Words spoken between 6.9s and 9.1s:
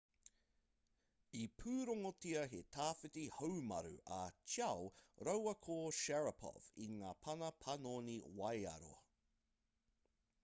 ngā pana panoni waiaro